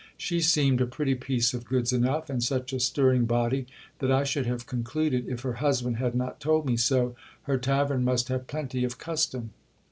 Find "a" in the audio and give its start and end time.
0.81-0.87, 2.73-2.79